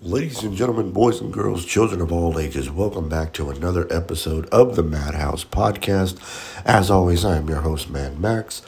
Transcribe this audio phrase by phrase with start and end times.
[0.00, 4.46] Ladies and gentlemen, boys and girls, children of all ages, welcome back to another episode
[4.48, 6.18] of the Madhouse Podcast.
[6.64, 8.62] As always, I am your host, Man Max.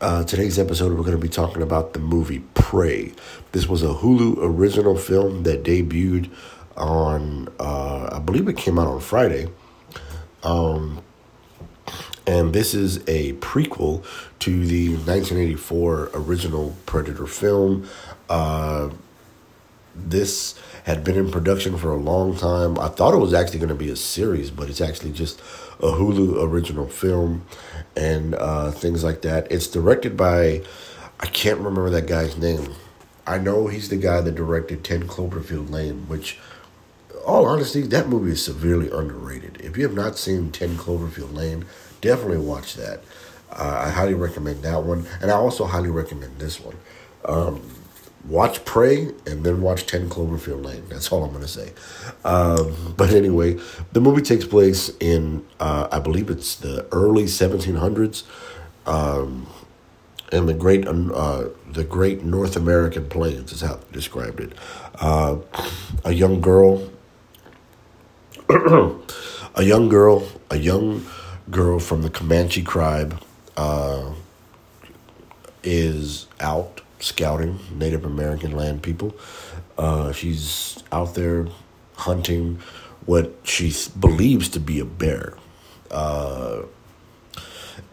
[0.00, 3.14] Uh, today's episode, we're going to be talking about the movie Prey.
[3.50, 6.30] This was a Hulu original film that debuted
[6.76, 9.48] on, uh, I believe it came out on Friday.
[10.44, 11.02] Um,
[12.28, 14.04] and this is a prequel
[14.40, 17.88] to the 1984 original Predator film.
[18.28, 18.90] Uh,
[19.98, 22.78] this had been in production for a long time.
[22.78, 25.40] I thought it was actually going to be a series, but it's actually just
[25.80, 27.46] a Hulu original film
[27.96, 29.50] and uh, things like that.
[29.50, 30.62] It's directed by,
[31.20, 32.74] I can't remember that guy's name.
[33.26, 36.38] I know he's the guy that directed 10 Cloverfield Lane, which,
[37.26, 39.60] all honesty, that movie is severely underrated.
[39.60, 41.66] If you have not seen 10 Cloverfield Lane,
[42.00, 43.02] definitely watch that.
[43.50, 46.76] Uh, I highly recommend that one, and I also highly recommend this one.
[47.24, 47.60] Um,
[48.28, 50.84] watch Prey and then watch 10 Cloverfield Lane.
[50.88, 51.72] That's all I'm going to say.
[52.24, 53.58] Um, but anyway,
[53.92, 58.24] the movie takes place in, uh, I believe it's the early 1700s.
[58.86, 59.46] Um,
[60.30, 64.52] and the great uh, the great North American plains is how they described it.
[65.00, 65.38] Uh,
[66.04, 66.90] a young girl,
[68.50, 71.06] a young girl, a young
[71.50, 73.22] girl from the Comanche tribe
[73.56, 74.12] uh,
[75.62, 79.14] is out scouting Native American land people.
[79.76, 81.46] Uh, she's out there
[81.94, 82.58] hunting
[83.06, 85.34] what she believes to be a bear.
[85.90, 86.62] Uh,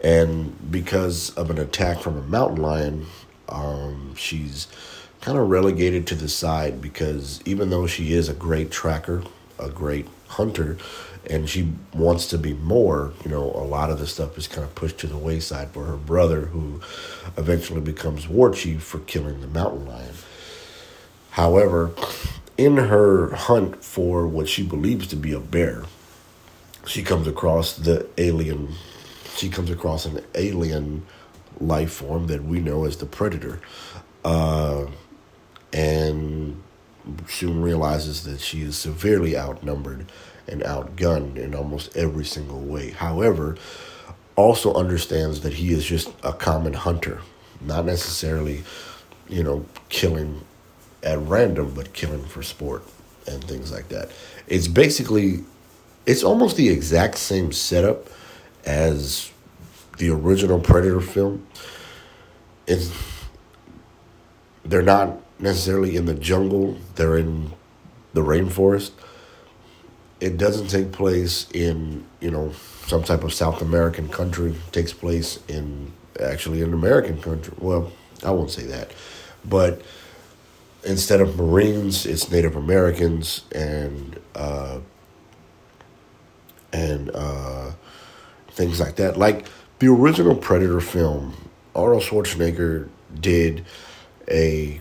[0.02, 3.06] and because of an attack from a mountain lion,
[3.48, 4.68] um, she's
[5.20, 9.22] kind of relegated to the side because even though she is a great tracker,
[9.58, 10.76] a great hunter,
[11.28, 14.64] and she wants to be more, you know, a lot of the stuff is kind
[14.64, 16.80] of pushed to the wayside for her brother, who
[17.36, 20.14] eventually becomes war chief for killing the mountain lion.
[21.30, 21.92] However,
[22.56, 25.84] in her hunt for what she believes to be a bear,
[26.86, 28.74] she comes across the alien.
[29.36, 31.04] She comes across an alien
[31.60, 33.60] life form that we know as the predator,
[34.24, 34.86] uh,
[35.72, 36.62] and
[37.28, 40.06] soon realizes that she is severely outnumbered
[40.48, 42.90] and outgunned in almost every single way.
[42.90, 43.56] However,
[44.36, 47.20] also understands that he is just a common hunter,
[47.60, 48.62] not necessarily,
[49.28, 50.42] you know, killing
[51.02, 52.82] at random, but killing for sport
[53.26, 54.10] and things like that.
[54.46, 55.44] It's basically,
[56.04, 58.08] it's almost the exact same setup
[58.64, 59.30] as
[59.98, 61.46] the original Predator film.
[62.66, 62.92] It's
[64.64, 67.52] they're not necessarily in the jungle; they're in
[68.12, 68.90] the rainforest
[70.20, 72.52] it doesn't take place in you know
[72.86, 74.50] some type of South American country.
[74.50, 77.54] It takes place in actually an American country.
[77.58, 77.92] Well,
[78.24, 78.92] I won't say that,
[79.44, 79.82] but
[80.84, 84.80] instead of Marines, it's Native Americans and uh,
[86.72, 87.72] and uh,
[88.50, 89.16] things like that.
[89.16, 89.46] Like
[89.78, 92.88] the original Predator film, Arnold Schwarzenegger
[93.20, 93.64] did
[94.30, 94.80] a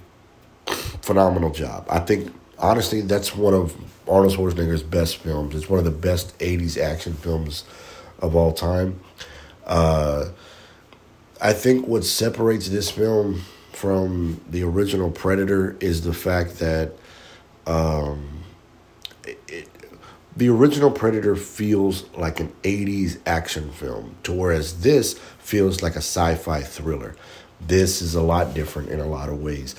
[1.01, 1.85] phenomenal job.
[1.89, 3.75] I think honestly, that's one of
[4.07, 5.55] Arnold Schwarzenegger's best films.
[5.55, 7.63] It's one of the best 80s action films
[8.19, 8.99] of all time.
[9.65, 10.29] Uh,
[11.41, 16.93] I think what separates this film from the original Predator is the fact that
[17.67, 18.43] um,
[19.25, 19.67] it,
[20.37, 25.99] the original Predator feels like an 80s action film, to whereas this feels like a
[25.99, 27.15] sci fi thriller.
[27.61, 29.73] This is a lot different in a lot of ways.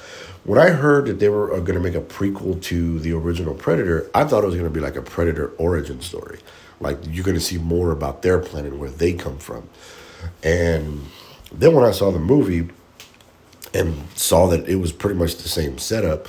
[0.44, 3.54] When I heard that they were uh, going to make a prequel to the original
[3.54, 6.38] Predator, I thought it was going to be like a Predator origin story.
[6.80, 9.68] Like you're going to see more about their planet, where they come from.
[10.42, 11.06] And
[11.52, 12.68] then when I saw the movie
[13.74, 16.28] and saw that it was pretty much the same setup,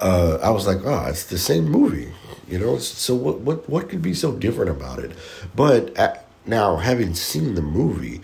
[0.00, 2.12] uh, I was like, oh, it's the same movie.
[2.48, 5.12] You know, so what what what could be so different about it?
[5.54, 8.20] But at, now, having seen the movie,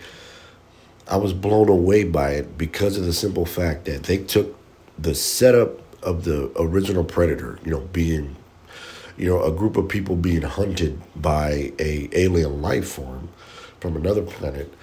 [1.09, 4.55] I was blown away by it because of the simple fact that they took
[4.97, 8.35] the setup of the original predator you know being
[9.17, 13.29] you know a group of people being hunted by a alien life form
[13.79, 14.73] from another planet.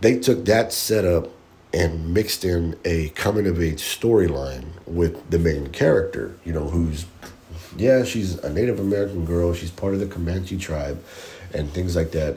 [0.00, 1.30] They took that setup
[1.72, 7.06] and mixed in a coming of age storyline with the main character you know who's
[7.76, 9.54] yeah she's a native american girl.
[9.54, 11.02] She's part of the comanche tribe
[11.54, 12.36] and things like that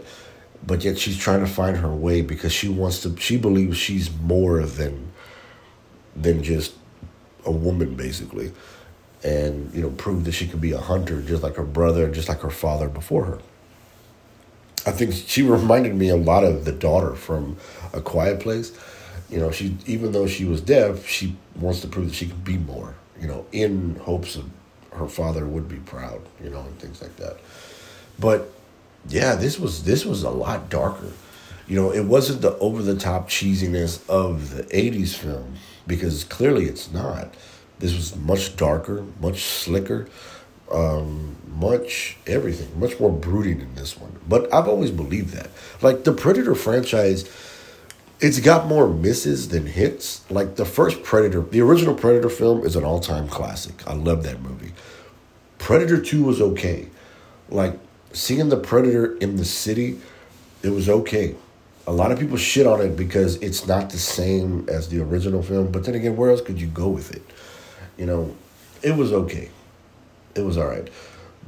[0.65, 4.11] but yet she's trying to find her way because she wants to she believes she's
[4.21, 5.11] more than
[6.15, 6.73] than just
[7.45, 8.51] a woman, basically,
[9.23, 12.27] and you know, prove that she could be a hunter just like her brother, just
[12.29, 13.39] like her father before her.
[14.85, 17.57] I think she reminded me a lot of the daughter from
[17.93, 18.77] A Quiet Place.
[19.29, 22.39] You know, she even though she was deaf, she wants to prove that she can
[22.39, 22.95] be more.
[23.19, 24.49] you know, in hopes of
[24.93, 27.37] her father would be proud, you know, and things like that.
[28.17, 28.51] But
[29.07, 31.11] yeah, this was this was a lot darker.
[31.67, 35.55] You know, it wasn't the over the top cheesiness of the '80s film
[35.87, 37.33] because clearly it's not.
[37.79, 40.09] This was much darker, much slicker,
[40.71, 44.19] um, much everything, much more brooding in this one.
[44.27, 45.49] But I've always believed that.
[45.81, 47.29] Like the Predator franchise,
[48.19, 50.29] it's got more misses than hits.
[50.29, 53.87] Like the first Predator, the original Predator film is an all time classic.
[53.87, 54.73] I love that movie.
[55.57, 56.87] Predator 2 was okay.
[57.49, 57.79] Like
[58.13, 59.99] seeing the Predator in the city,
[60.63, 61.35] it was okay.
[61.87, 65.41] A lot of people shit on it because it's not the same as the original
[65.41, 65.71] film.
[65.71, 67.23] But then again, where else could you go with it?
[67.97, 68.35] You know,
[68.81, 69.49] it was okay.
[70.35, 70.89] It was all right.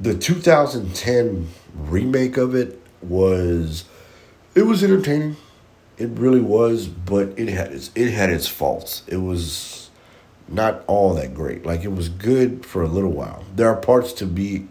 [0.00, 3.84] The 2010 remake of it was,
[4.54, 5.36] it was entertaining.
[5.98, 9.02] It really was, but it had its it had its faults.
[9.06, 9.90] It was
[10.48, 11.64] not all that great.
[11.64, 13.44] Like it was good for a little while.
[13.54, 14.66] There are parts to be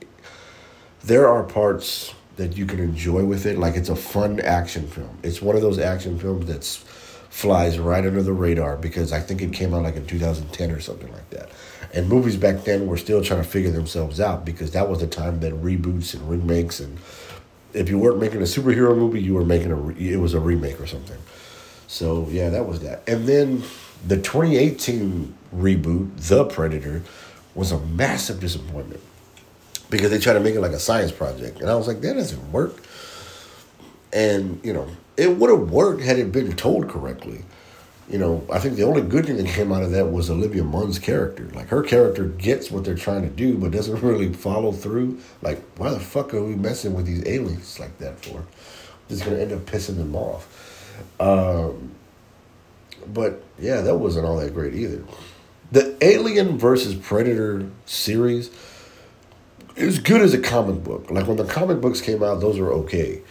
[1.04, 3.58] there are parts that you can enjoy with it.
[3.58, 5.18] Like it's a fun action film.
[5.24, 6.64] It's one of those action films that
[7.32, 10.80] flies right under the radar because I think it came out like in 2010 or
[10.80, 11.50] something like that.
[11.94, 15.08] And movies back then were still trying to figure themselves out because that was the
[15.08, 16.98] time that reboots and remakes and
[17.74, 20.80] if you weren't making a superhero movie, you were making a it was a remake
[20.80, 21.18] or something.
[21.88, 23.04] So yeah, that was that.
[23.08, 23.64] And then
[24.06, 27.04] the 2018 reboot, The Predator,
[27.56, 29.02] was a massive disappointment
[29.92, 31.60] because they tried to make it like a science project.
[31.60, 32.82] And I was like, that doesn't work.
[34.12, 37.44] And, you know, it would have worked had it been told correctly.
[38.10, 40.64] You know, I think the only good thing that came out of that was Olivia
[40.64, 41.46] Munn's character.
[41.54, 45.20] Like, her character gets what they're trying to do, but doesn't really follow through.
[45.42, 48.44] Like, why the fuck are we messing with these aliens like that for?
[49.10, 50.48] Going to end up pissing them off.
[51.20, 51.92] Um,
[53.14, 55.04] but, yeah, that wasn't all that great either.
[55.74, 58.50] The Alien versus Predator series
[59.78, 61.10] as good as a comic book.
[61.10, 63.22] Like when the comic books came out, those were okay.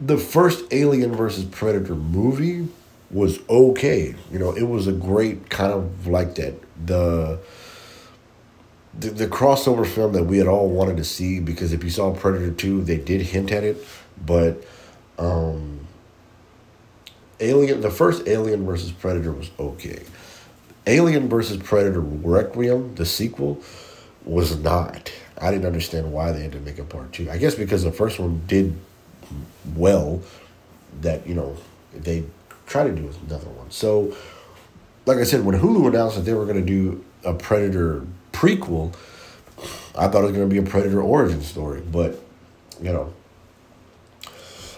[0.00, 2.68] The first Alien versus Predator movie
[3.10, 4.14] was okay.
[4.30, 6.54] You know, it was a great kind of like that.
[6.86, 7.38] The
[8.98, 12.14] the, the crossover film that we had all wanted to see because if you saw
[12.14, 13.76] Predator 2, they did hint at it,
[14.24, 14.64] but
[15.18, 15.80] um
[17.40, 20.02] Alien the first Alien versus Predator was okay.
[20.86, 23.60] Alien versus Predator Requiem, the sequel,
[24.26, 25.12] was not.
[25.38, 27.30] I didn't understand why they had to make a part two.
[27.30, 28.76] I guess because the first one did
[29.74, 30.22] well,
[31.00, 31.56] that you know
[31.94, 32.24] they
[32.66, 33.70] try to do another one.
[33.70, 34.14] So,
[35.06, 38.94] like I said, when Hulu announced that they were going to do a Predator prequel,
[39.96, 41.80] I thought it was going to be a Predator origin story.
[41.80, 42.20] But
[42.80, 43.12] you know,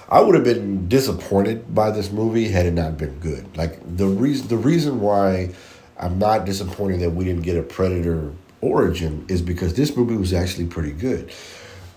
[0.08, 3.56] I would have been disappointed by this movie had it not been good.
[3.56, 5.54] Like the reason the reason why
[5.98, 10.32] I'm not disappointed that we didn't get a Predator origin is because this movie was
[10.32, 11.30] actually pretty good.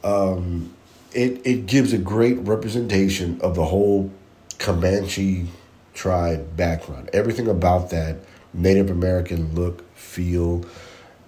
[0.03, 0.73] Um,
[1.13, 4.11] it it gives a great representation of the whole
[4.57, 5.47] Comanche
[5.93, 7.09] tribe background.
[7.13, 8.17] Everything about that
[8.53, 10.65] Native American look, feel,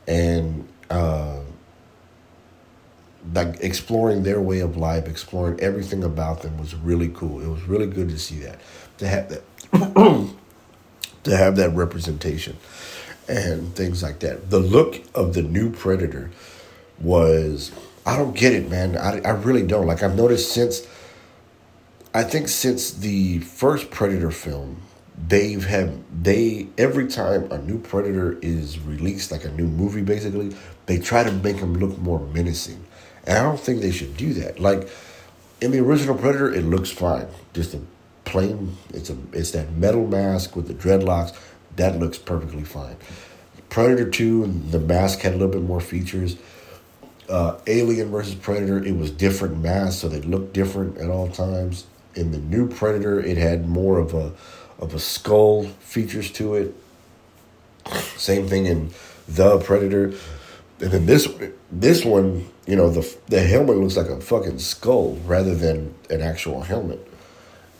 [0.07, 1.39] and uh,
[3.33, 7.41] like exploring their way of life, exploring everything about them was really cool.
[7.41, 8.59] It was really good to see that
[8.97, 9.43] to have that
[11.23, 12.57] to have that representation
[13.27, 14.49] and things like that.
[14.49, 16.31] The look of the new Predator
[16.99, 17.71] was
[18.05, 18.97] I don't get it, man.
[18.97, 19.87] I, I really don't.
[19.87, 20.85] Like I've noticed since
[22.13, 24.81] I think since the first Predator film,
[25.27, 30.55] they've had they every time a new Predator is released, like a new movie basically,
[30.85, 32.83] they try to make him look more menacing.
[33.25, 34.59] And I don't think they should do that.
[34.59, 34.89] Like
[35.61, 37.27] in the original Predator, it looks fine.
[37.53, 37.81] Just a
[38.25, 41.35] plain it's a it's that metal mask with the dreadlocks
[41.75, 42.97] that looks perfectly fine.
[43.69, 46.37] Predator 2, and the mask had a little bit more features.
[47.27, 51.85] Uh, Alien versus Predator, it was different masks, so they looked different at all times.
[52.15, 54.33] In the new Predator, it had more of a
[54.79, 56.75] of a skull features to it.
[58.17, 58.91] Same thing in
[59.27, 60.13] the Predator,
[60.79, 61.27] and then this
[61.71, 66.21] this one, you know, the the helmet looks like a fucking skull rather than an
[66.21, 67.07] actual helmet.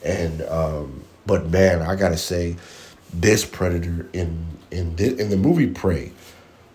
[0.03, 2.55] And um, but man, I gotta say,
[3.13, 6.11] this predator in in the, in the movie Prey,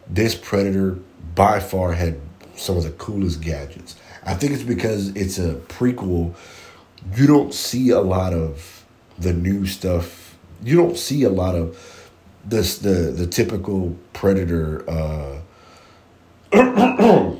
[0.09, 0.99] this predator
[1.35, 2.21] by far had
[2.55, 3.97] some of the coolest gadgets.
[4.25, 6.35] I think it's because it's a prequel.
[7.17, 8.85] You don't see a lot of
[9.19, 10.37] the new stuff.
[10.63, 12.11] You don't see a lot of
[12.45, 14.89] this the the typical predator.
[14.89, 15.41] Uh,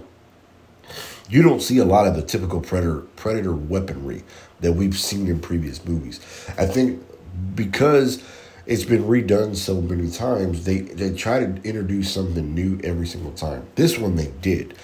[1.31, 4.25] you don't see a lot of the typical predator predator weaponry
[4.61, 6.21] that we've seen in previous movies.
[6.59, 7.03] I think
[7.55, 8.23] because
[8.69, 10.65] it's been redone so many times.
[10.65, 13.67] They they try to introduce something new every single time.
[13.75, 14.75] This one they did,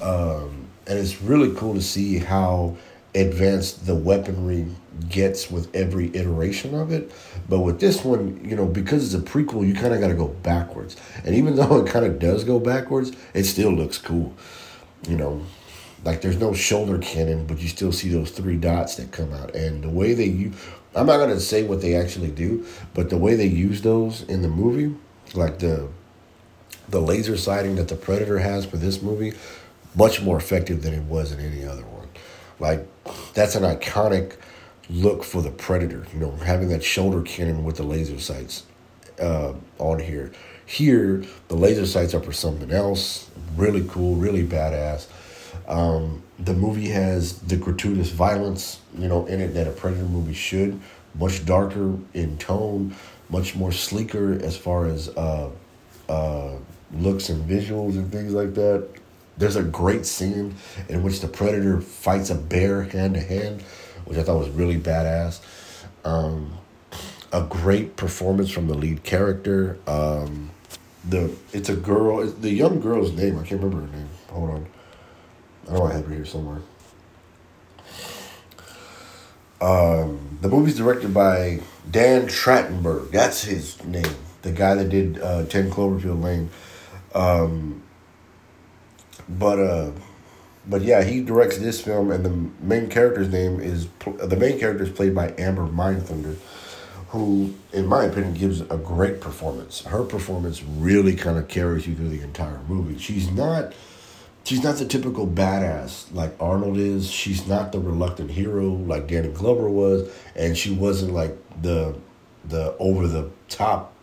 [0.00, 2.76] um, and it's really cool to see how
[3.16, 4.64] advanced the weaponry
[5.08, 7.10] gets with every iteration of it.
[7.48, 10.14] But with this one, you know, because it's a prequel, you kind of got to
[10.14, 10.96] go backwards.
[11.24, 14.32] And even though it kind of does go backwards, it still looks cool.
[15.08, 15.42] You know,
[16.04, 19.56] like there's no shoulder cannon, but you still see those three dots that come out.
[19.56, 20.54] And the way they use,
[20.94, 24.42] I'm not gonna say what they actually do, but the way they use those in
[24.42, 24.94] the movie,
[25.34, 25.88] like the
[26.88, 29.32] the laser sighting that the Predator has for this movie,
[29.94, 32.08] much more effective than it was in any other one.
[32.58, 32.86] Like
[33.34, 34.36] that's an iconic
[34.88, 36.06] look for the Predator.
[36.12, 38.64] You know, having that shoulder cannon with the laser sights
[39.20, 40.32] uh, on here.
[40.66, 43.28] Here, the laser sights are for something else.
[43.56, 45.06] Really cool, really badass.
[45.66, 50.34] Um, the movie has the gratuitous violence, you know, in it that a Predator movie
[50.34, 50.80] should.
[51.14, 52.94] Much darker in tone,
[53.28, 55.50] much more sleeker as far as uh,
[56.08, 56.52] uh,
[56.94, 58.88] looks and visuals and things like that.
[59.36, 60.54] There's a great scene
[60.88, 63.62] in which the Predator fights a bear hand to hand,
[64.04, 65.40] which I thought was really badass.
[66.04, 66.58] Um,
[67.32, 69.78] a great performance from the lead character.
[69.86, 70.50] Um,
[71.08, 72.26] the it's a girl.
[72.26, 74.08] The young girl's name I can't remember her name.
[74.28, 74.66] Hold on.
[75.70, 76.60] I know I have it here somewhere.
[79.60, 83.10] Um, the movie's directed by Dan Trachtenberg.
[83.12, 84.16] That's his name.
[84.42, 86.50] The guy that did uh, 10 Cloverfield Lane.
[87.14, 87.82] Um,
[89.28, 89.92] but uh,
[90.66, 94.84] but yeah, he directs this film, and the main character's name is the main character
[94.84, 96.36] is played by Amber Midthunder,
[97.08, 99.82] who, in my opinion, gives a great performance.
[99.82, 102.98] Her performance really kind of carries you through the entire movie.
[102.98, 103.72] She's not
[104.44, 107.10] she's not the typical badass like Arnold is.
[107.10, 111.96] She's not the reluctant hero like Danny Glover was, and she wasn't like the
[112.44, 113.94] the over the top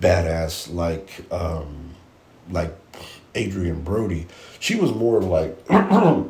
[0.00, 1.94] badass like um
[2.50, 2.74] like
[3.36, 4.26] Adrien Brody.
[4.58, 5.56] She was more of like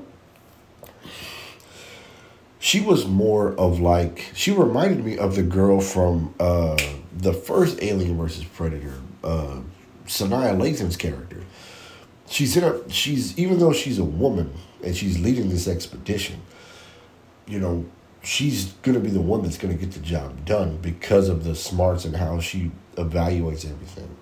[2.58, 6.76] she was more of like she reminded me of the girl from uh
[7.16, 9.60] the first Alien versus Predator, uh
[10.06, 11.42] Sanaa Lathan's character
[12.28, 14.52] she's in a she's even though she's a woman
[14.84, 16.40] and she's leading this expedition
[17.46, 17.84] you know
[18.22, 22.04] she's to be the one that's to get the job done because of the smarts
[22.04, 24.16] and how she evaluates everything.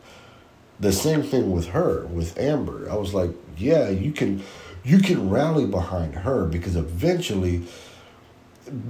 [0.78, 2.88] The same thing with her with amber.
[2.90, 4.42] I was like yeah you can
[4.84, 7.62] you can rally behind her because eventually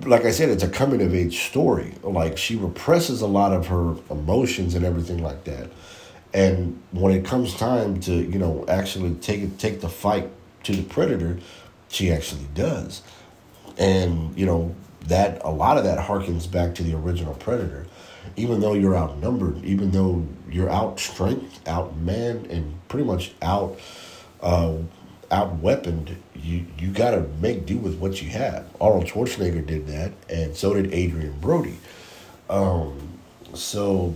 [0.05, 1.95] like i said it's a coming of age story.
[2.03, 5.71] Like she represses a lot of her emotions and everything like that
[6.37, 10.29] and when it comes time to, you know, actually take take the fight
[10.65, 11.39] to the predator,
[11.89, 13.01] she actually does.
[13.79, 14.75] And, you know,
[15.07, 17.87] that a lot of that harkens back to the original predator.
[18.37, 23.79] Even though you're outnumbered, even though you're out strength, outmanned, and pretty much out
[24.43, 24.75] uh,
[25.31, 28.67] out weaponed, you you got to make do with what you have.
[28.79, 31.79] Arnold Schwarzenegger did that, and so did Adrien Brody.
[32.51, 33.21] Um,
[33.55, 34.15] so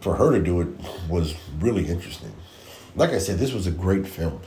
[0.00, 0.68] for her to do it
[1.08, 2.32] was really interesting.
[2.94, 4.40] Like I said, this was a great film.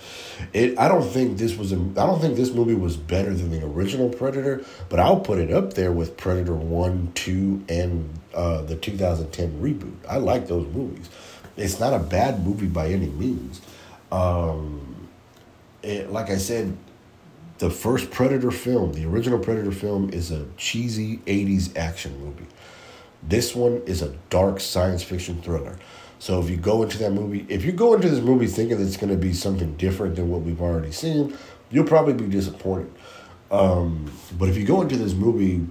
[0.52, 3.52] It I don't think this was a I don't think this movie was better than
[3.52, 8.62] the original Predator, but I'll put it up there with Predator 1, 2 and uh,
[8.64, 9.96] the 2010 reboot.
[10.10, 11.10] I like those movies.
[11.58, 13.62] It's not a bad movie by any means.
[14.12, 15.08] Um,
[15.84, 16.76] it, like I said,
[17.60, 22.48] the first Predator film, the original Predator film, is a cheesy 80s action movie.
[23.24, 25.78] This one is a dark science fiction thriller.
[26.20, 28.98] So if you go into that movie, if you go into this movie thinking it's
[28.98, 31.36] going to be something different than what we've already seen,
[31.72, 32.92] you'll probably be disappointed.
[33.50, 35.66] Um, but if you go into this movie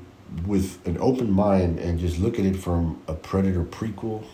[0.46, 4.24] with an open mind and just look at it from a Predator prequel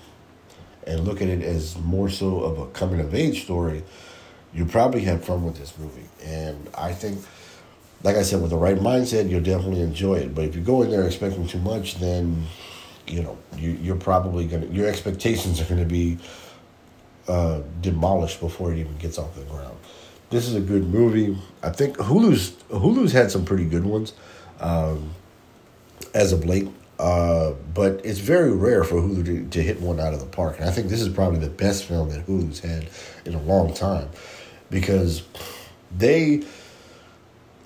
[0.86, 3.82] and look at it as more so of a coming of age story,
[4.52, 6.08] you'll probably have fun with this movie.
[6.24, 7.24] And I think,
[8.02, 10.34] like I said, with the right mindset, you'll definitely enjoy it.
[10.34, 12.46] But if you go in there expecting too much, then
[13.06, 16.18] you know you, you're probably gonna your expectations are gonna be
[17.28, 19.76] uh, demolished before it even gets off the ground.
[20.30, 21.36] This is a good movie.
[21.62, 24.12] I think Hulu's Hulu's had some pretty good ones
[24.60, 25.14] um,
[26.14, 30.14] as of late, uh, but it's very rare for Hulu to, to hit one out
[30.14, 30.58] of the park.
[30.58, 32.88] And I think this is probably the best film that Hulu's had
[33.24, 34.08] in a long time
[34.70, 35.22] because
[35.96, 36.42] they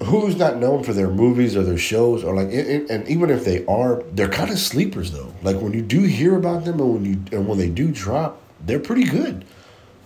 [0.00, 3.64] Hulu's not known for their movies or their shows or like, and even if they
[3.66, 5.33] are, they're kind of sleepers though.
[5.42, 8.40] Like when you do hear about them and when you and when they do drop,
[8.64, 9.45] they're pretty good.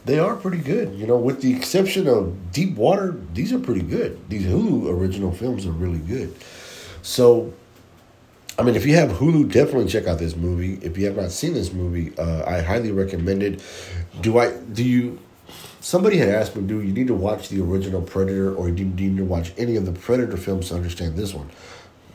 [0.04, 1.16] They are pretty good, you know.
[1.16, 4.28] With the exception of Deep Water, these are pretty good.
[4.28, 6.34] These Hulu original films are really good.
[7.02, 7.54] So,
[8.58, 10.74] I mean, if you have Hulu, definitely check out this movie.
[10.82, 13.62] If you have not seen this movie, uh, I highly recommend it.
[14.20, 14.50] Do I?
[14.56, 15.20] Do you?
[15.84, 18.88] Somebody had asked me, do you need to watch the original Predator, or do you
[18.88, 21.50] need to watch any of the Predator films to understand this one?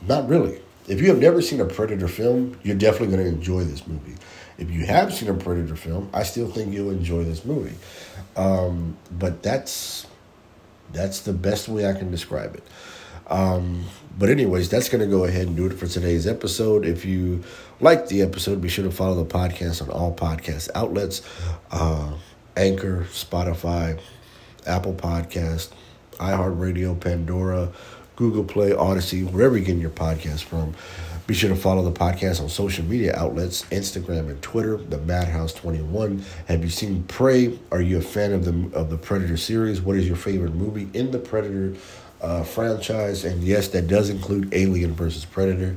[0.08, 0.60] Not really.
[0.88, 4.16] If you have never seen a Predator film, you're definitely going to enjoy this movie.
[4.58, 7.76] If you have seen a Predator film, I still think you'll enjoy this movie.
[8.34, 10.04] Um, but that's
[10.92, 12.64] that's the best way I can describe it.
[13.28, 13.84] Um,
[14.18, 16.84] but anyways, that's going to go ahead and do it for today's episode.
[16.84, 17.44] If you
[17.78, 21.22] liked the episode, be sure to follow the podcast on all podcast outlets,
[21.70, 22.14] uh,
[22.60, 23.98] Anchor, Spotify,
[24.66, 25.70] Apple Podcast,
[26.18, 27.72] iHeartRadio, Pandora,
[28.16, 30.74] Google Play, Odyssey, wherever you're getting your podcast from.
[31.26, 35.54] Be sure to follow the podcast on social media outlets, Instagram and Twitter, the Madhouse
[35.54, 36.22] 21.
[36.48, 37.58] Have you seen Prey?
[37.72, 39.80] Are you a fan of the of the Predator series?
[39.80, 41.76] What is your favorite movie in the Predator
[42.20, 43.24] uh, franchise?
[43.24, 45.76] And yes, that does include Alien versus Predator.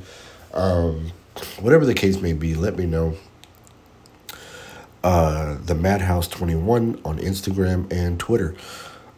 [0.54, 1.14] Um,
[1.62, 3.16] whatever the case may be, let me know.
[5.04, 8.56] Uh, the Madhouse 21 on Instagram and Twitter.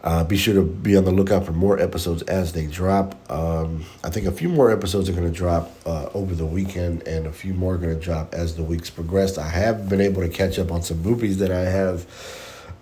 [0.03, 3.15] Uh, be sure to be on the lookout for more episodes as they drop.
[3.31, 7.07] Um, I think a few more episodes are going to drop uh, over the weekend,
[7.07, 9.39] and a few more are going to drop as the weeks progress.
[9.39, 12.07] I have been able to catch up on some movies that I have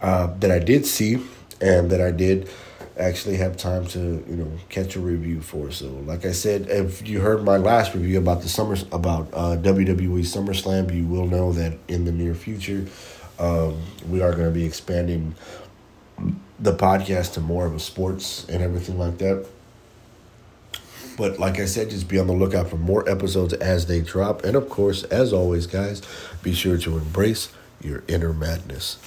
[0.02, 1.24] uh, that I did see
[1.62, 2.50] and that I did
[2.98, 5.72] actually have time to you know catch a review for.
[5.72, 9.58] So, like I said, if you heard my last review about the summer about uh,
[9.58, 12.86] WWE SummerSlam, you will know that in the near future
[13.40, 15.36] um, we are going to be expanding
[16.60, 19.46] the podcast to more of a sports and everything like that.
[21.18, 24.44] But like I said, just be on the lookout for more episodes as they drop.
[24.44, 26.02] And of course, as always, guys,
[26.42, 28.98] be sure to embrace your inner madness.